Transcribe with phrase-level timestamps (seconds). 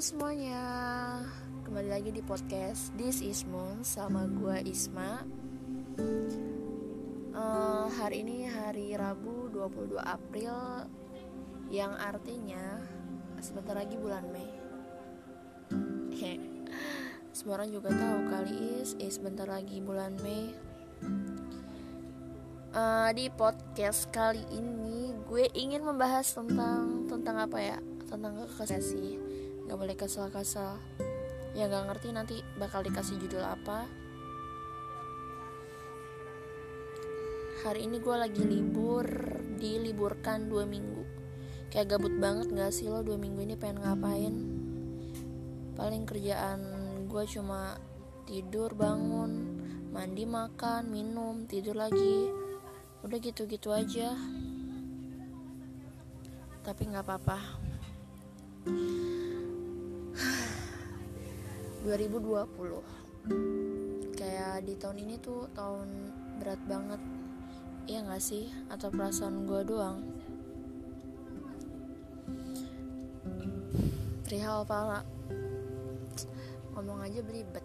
[0.00, 0.64] semuanya.
[1.60, 5.20] Kembali lagi di podcast This is Moon Sama gue Isma.
[7.36, 10.88] Uh, Hari ini hari Rabu 22 April
[11.68, 12.80] Yang artinya
[13.44, 14.48] Sebentar lagi bulan Mei.
[17.36, 20.48] Semua orang juga tahu kali is Is sebentar lagi bulan Mei.
[22.72, 27.76] Uh, Di podcast kali ini Gue ingin membahas tentang Tentang apa ya?
[28.08, 29.29] Tentang kekasih
[29.70, 30.82] Gak boleh kesal-kesal.
[31.54, 33.86] Ya gak ngerti nanti bakal dikasih judul apa.
[37.62, 39.06] Hari ini gue lagi libur
[39.62, 41.06] Diliburkan dua minggu.
[41.70, 44.34] Kayak gabut banget gak sih lo dua minggu ini pengen ngapain?
[45.78, 46.60] Paling kerjaan
[47.06, 47.78] gue cuma
[48.26, 49.62] tidur bangun
[49.94, 52.26] Mandi makan minum tidur lagi.
[53.06, 54.18] Udah gitu-gitu aja.
[56.66, 57.38] Tapi gak apa-apa
[61.80, 63.00] 2020
[64.20, 65.88] kayak di tahun ini tuh tahun
[66.36, 67.00] berat banget.
[67.88, 68.52] Iya gak sih?
[68.68, 70.04] Atau perasaan gue doang?
[74.28, 75.00] Perihal para
[76.76, 77.64] ngomong aja belibet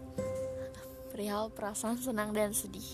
[1.12, 2.84] perihal perasaan senang dan sedih.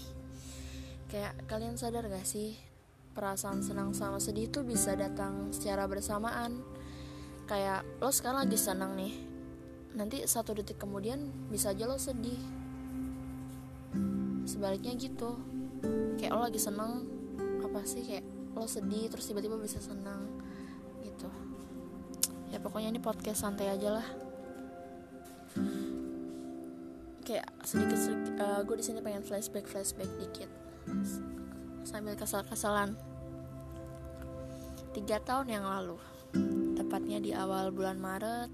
[1.11, 2.59] Kayak kalian sadar gak sih?
[3.14, 6.59] Perasaan senang sama sedih tuh bisa datang secara bersamaan.
[7.47, 9.32] Kayak lo sekarang lagi senang nih
[9.93, 12.39] nanti satu detik kemudian bisa aja lo sedih.
[14.48, 15.37] Sebaliknya gitu.
[16.17, 17.05] Kayak lo lagi seneng
[17.61, 18.03] apa sih?
[18.05, 18.25] Kayak
[18.57, 20.29] lo sedih terus tiba-tiba bisa senang
[21.05, 21.29] gitu.
[22.53, 24.07] Ya pokoknya ini podcast santai aja lah.
[27.23, 30.51] Kayak sedikit sedikit uh, gue di sini pengen flashback flashback dikit.
[31.85, 32.97] Sambil kesal-kesalan.
[34.93, 35.97] Tiga tahun yang lalu
[36.77, 38.53] tepatnya di awal bulan Maret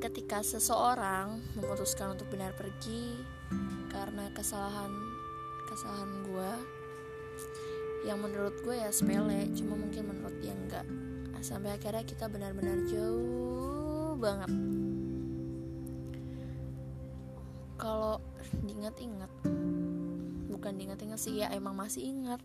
[0.00, 3.20] ketika seseorang memutuskan untuk benar pergi
[3.92, 4.88] karena kesalahan
[5.68, 6.50] kesalahan gue
[8.08, 10.88] yang menurut gue ya sepele cuma mungkin menurut dia enggak.
[11.36, 14.48] Nah, sampai akhirnya kita benar-benar jauh banget.
[17.76, 18.24] Kalau
[18.64, 19.32] diingat-ingat
[20.48, 22.40] bukan diingat-ingat sih ya emang masih ingat.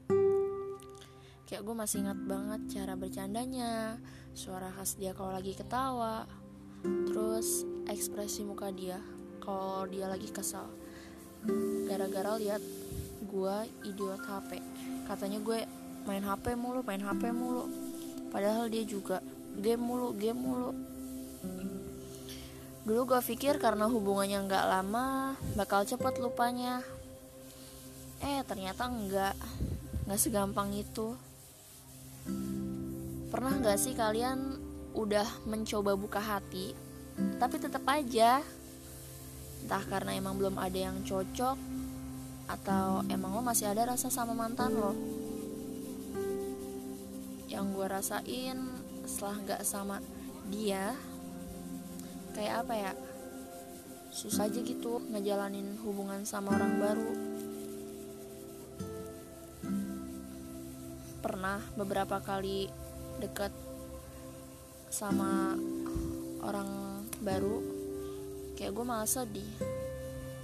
[1.48, 3.96] Kayak gue masih ingat banget cara bercandanya
[4.36, 6.28] suara khas dia kalau lagi ketawa
[7.10, 8.98] terus ekspresi muka dia
[9.42, 10.66] kalau dia lagi kesal.
[11.86, 12.62] Gara-gara lihat
[13.26, 14.58] gue idiot HP
[15.06, 15.60] katanya gue
[16.10, 17.70] main HP mulu main HP mulu.
[18.34, 19.22] Padahal dia juga
[19.58, 20.72] game mulu game mulu.
[22.86, 26.82] Dulu gue pikir karena hubungannya nggak lama bakal cepet lupanya.
[28.22, 29.34] Eh ternyata enggak
[30.06, 31.18] nggak segampang itu.
[33.30, 34.65] Pernah nggak sih kalian
[34.96, 36.86] udah mencoba buka hati
[37.40, 38.44] tapi tetap aja.
[39.66, 41.58] Entah karena emang belum ada yang cocok
[42.46, 44.94] atau emang lo masih ada rasa sama mantan lo.
[47.50, 48.58] Yang gue rasain
[49.10, 49.98] setelah nggak sama
[50.54, 50.94] dia
[52.38, 52.92] kayak apa ya?
[54.14, 57.12] Susah aja gitu ngejalanin hubungan sama orang baru.
[61.26, 62.70] Pernah beberapa kali
[63.18, 63.50] deket
[64.90, 65.58] sama
[66.46, 66.70] orang
[67.22, 67.62] baru
[68.56, 69.50] kayak gue malah sedih.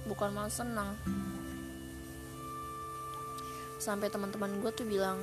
[0.06, 0.98] Bukan malah senang.
[3.80, 5.18] Sampai teman-teman gue tuh bilang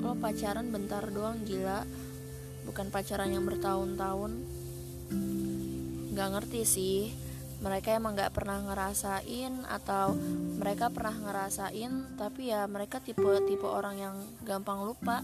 [0.00, 1.84] lo pacaran bentar doang gila.
[2.64, 4.32] Bukan pacaran yang bertahun-tahun.
[6.14, 6.98] Gak ngerti sih
[7.60, 10.16] mereka emang gak pernah ngerasain atau
[10.56, 14.16] mereka pernah ngerasain tapi ya mereka tipe tipe orang yang
[14.48, 15.20] gampang lupa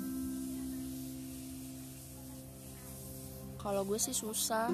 [3.67, 4.71] kalau gue sih susah.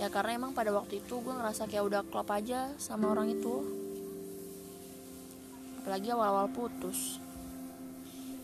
[0.00, 3.60] Ya karena emang pada waktu itu gue ngerasa kayak udah klop aja sama orang itu.
[5.84, 7.20] Apalagi awal-awal putus.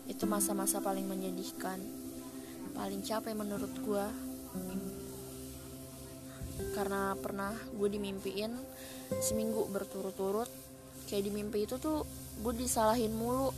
[0.05, 1.81] Itu masa-masa paling menyedihkan.
[2.77, 4.05] Paling capek menurut gue.
[6.77, 8.53] Karena pernah gue dimimpiin
[9.17, 10.53] seminggu berturut-turut.
[11.09, 12.05] Kayak di mimpi itu tuh
[12.45, 13.49] gue disalahin mulu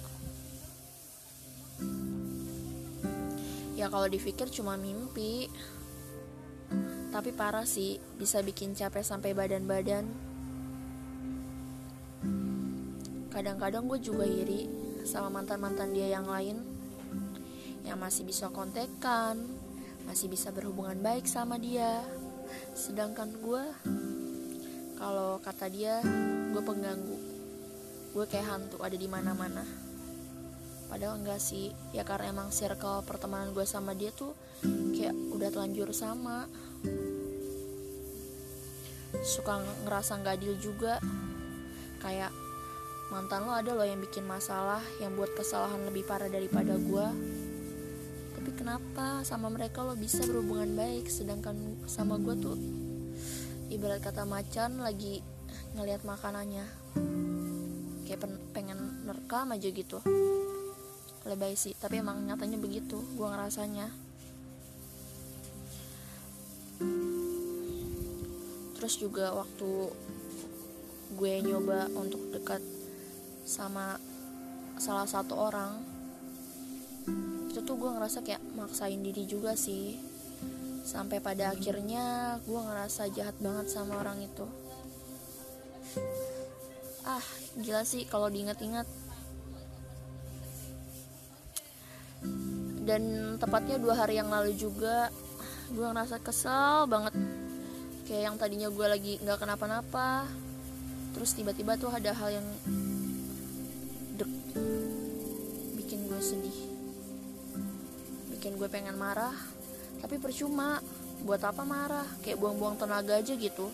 [3.86, 5.46] ya kalau dipikir cuma mimpi.
[7.14, 10.10] Tapi parah sih bisa bikin capek sampai badan-badan.
[13.30, 14.66] Kadang-kadang gue juga iri
[15.06, 16.66] sama mantan-mantan dia yang lain
[17.86, 19.38] yang masih bisa kontekan
[20.10, 22.02] masih bisa berhubungan baik sama dia.
[22.74, 23.64] Sedangkan gue
[24.98, 26.02] kalau kata dia
[26.50, 27.18] gue pengganggu.
[28.18, 29.85] Gue kayak hantu ada di mana-mana
[30.96, 31.76] padahal enggak sih.
[31.92, 34.32] Ya karena emang circle pertemanan gue sama dia tuh
[34.96, 36.48] kayak udah telanjur sama.
[39.28, 41.04] Suka ngerasa nggak adil juga.
[42.00, 42.32] Kayak
[43.12, 47.08] mantan lo ada lo yang bikin masalah yang buat kesalahan lebih parah daripada gue
[48.34, 51.54] tapi kenapa sama mereka lo bisa berhubungan baik sedangkan
[51.86, 52.58] sama gue tuh
[53.70, 55.22] ibarat kata macan lagi
[55.78, 56.66] ngelihat makanannya.
[58.10, 60.02] Kayak pengen nerekam aja gitu
[61.26, 63.90] lebay sih tapi emang nyatanya begitu gue ngerasanya.
[68.78, 69.90] Terus juga waktu
[71.18, 72.62] gue nyoba untuk dekat
[73.46, 73.98] sama
[74.78, 75.82] salah satu orang
[77.50, 79.98] itu tuh gue ngerasa kayak maksain diri juga sih.
[80.86, 84.46] Sampai pada akhirnya gue ngerasa jahat banget sama orang itu.
[87.02, 87.26] Ah
[87.58, 88.86] gila sih kalau diingat-ingat
[92.86, 95.10] dan tepatnya dua hari yang lalu juga
[95.74, 97.18] gue ngerasa kesel banget.
[98.06, 100.30] Kayak yang tadinya gue lagi nggak kenapa-napa
[101.18, 102.48] terus tiba-tiba tuh ada hal yang
[104.22, 104.32] dek
[105.82, 106.58] bikin gue sedih.
[108.38, 109.34] Bikin gue pengen marah
[110.00, 110.80] tapi percuma.
[111.26, 112.06] Buat apa marah?
[112.22, 113.74] Kayak buang-buang tenaga aja gitu.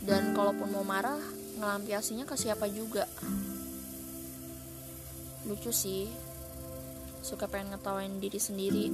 [0.00, 1.20] Dan kalaupun mau marah
[1.60, 3.04] ngelampiasinya ke siapa juga?
[5.44, 6.08] Lucu sih
[7.24, 8.86] suka pengen ngetawain diri sendiri.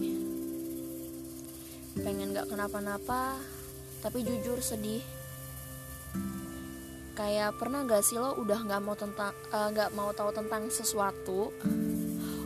[2.00, 3.38] Pengen gak kenapa-napa
[4.00, 5.04] tapi jujur sedih.
[7.14, 11.54] Kayak pernah gak sih lo udah gak mau tentang uh, gak mau tahu tentang sesuatu?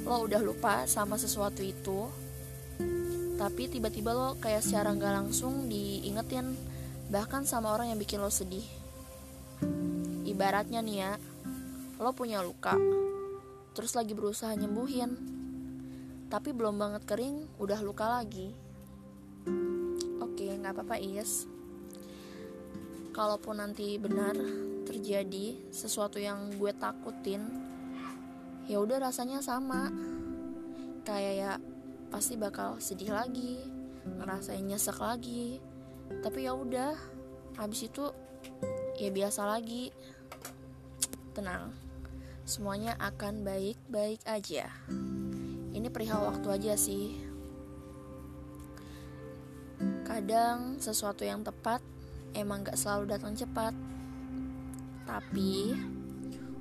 [0.04, 2.28] Lo udah lupa sama sesuatu itu
[3.38, 6.58] tapi tiba-tiba lo kayak secara gak langsung diingetin
[7.06, 8.66] bahkan sama orang yang bikin lo sedih.
[10.26, 11.12] Ibaratnya nih ya,
[12.02, 12.74] lo punya luka,
[13.72, 15.37] terus lagi berusaha nyembuhin,
[16.28, 18.52] tapi belum banget kering, udah luka lagi.
[20.20, 21.48] Oke, nggak apa-apa Is.
[23.16, 24.36] Kalaupun nanti benar
[24.84, 27.42] terjadi sesuatu yang gue takutin,
[28.68, 29.88] ya udah rasanya sama.
[31.08, 31.52] Kayak ya
[32.12, 33.64] pasti bakal sedih lagi,
[34.04, 35.60] ngerasain nyesek lagi,
[36.20, 36.96] tapi ya udah
[37.56, 38.04] habis itu
[39.00, 39.90] ya biasa lagi
[41.34, 41.70] tenang
[42.48, 44.72] semuanya akan baik-baik aja
[45.78, 47.14] ini perihal waktu aja sih.
[50.02, 51.78] Kadang sesuatu yang tepat
[52.34, 53.70] emang gak selalu datang cepat.
[55.06, 55.78] Tapi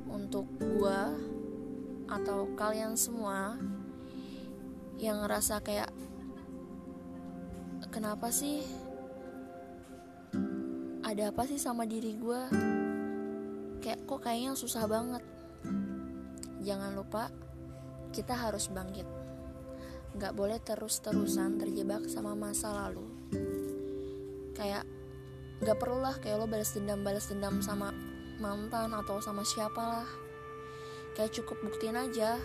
[0.05, 1.09] untuk gua
[2.07, 3.57] atau kalian semua
[5.01, 5.89] yang ngerasa kayak
[7.89, 8.61] kenapa sih?
[11.01, 12.41] Ada apa sih sama diri gue
[13.81, 15.23] kayak kok kayaknya susah banget.
[16.61, 17.31] Jangan lupa
[18.17, 19.05] kita harus bangkit.
[20.17, 23.05] Nggak boleh terus-terusan terjebak sama masa lalu.
[24.57, 24.89] Kayak
[25.61, 27.93] nggak lah kayak lo balas dendam balas dendam sama
[28.41, 30.09] mantan atau sama siapa lah
[31.17, 32.37] kayak cukup buktiin aja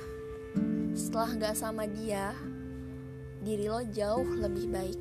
[0.97, 2.33] setelah nggak sama dia
[3.45, 5.01] diri lo jauh lebih baik.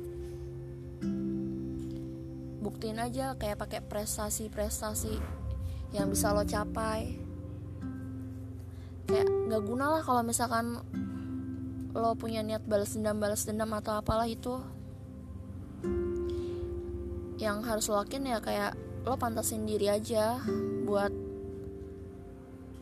[2.60, 5.16] Buktiin aja kayak pakai prestasi-prestasi
[5.96, 7.21] yang bisa lo capai
[9.06, 10.78] kayak nggak guna lah kalau misalkan
[11.92, 14.60] lo punya niat balas dendam balas dendam atau apalah itu.
[17.36, 20.38] Yang harus lo lakuin ya kayak lo pantasin diri aja
[20.86, 21.10] buat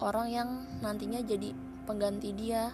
[0.00, 0.49] orang yang
[0.85, 1.57] nantinya jadi
[1.89, 2.71] pengganti dia.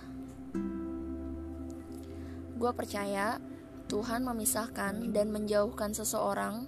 [2.57, 3.39] Gue percaya
[3.87, 6.67] Tuhan memisahkan dan menjauhkan seseorang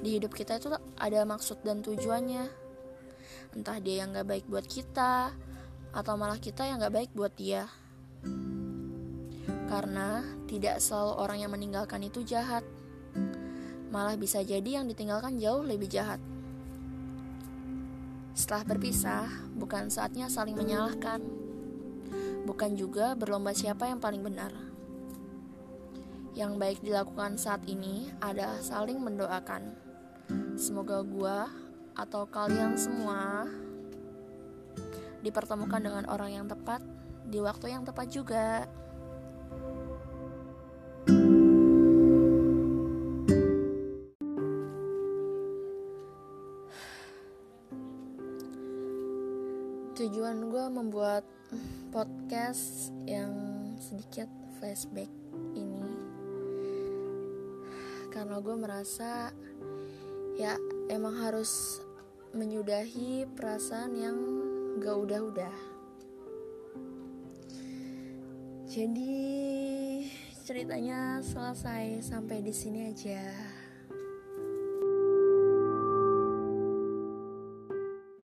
[0.00, 2.48] di hidup kita itu ada maksud dan tujuannya.
[3.52, 5.34] Entah dia yang gak baik buat kita
[5.90, 7.66] atau malah kita yang gak baik buat dia.
[9.70, 12.66] Karena tidak selalu orang yang meninggalkan itu jahat.
[13.90, 16.18] Malah bisa jadi yang ditinggalkan jauh lebih jahat.
[18.34, 21.22] Setelah berpisah bukan saatnya saling menyalahkan.
[22.46, 24.50] Bukan juga berlomba siapa yang paling benar.
[26.34, 29.74] Yang baik dilakukan saat ini adalah saling mendoakan.
[30.54, 31.50] Semoga gua
[31.98, 33.50] atau kalian semua
[35.20, 36.80] dipertemukan dengan orang yang tepat
[37.28, 38.66] di waktu yang tepat juga.
[50.00, 51.28] Tujuan gue membuat
[51.92, 53.36] podcast yang
[53.76, 55.12] sedikit flashback
[55.52, 55.92] ini
[58.08, 59.28] karena gue merasa
[60.40, 60.56] ya
[60.88, 61.84] emang harus
[62.32, 64.18] menyudahi perasaan yang
[64.78, 65.56] gak udah-udah.
[68.70, 69.18] Jadi
[70.46, 73.49] ceritanya selesai sampai di sini aja.